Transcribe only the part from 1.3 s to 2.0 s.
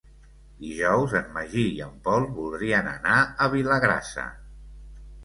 Magí i en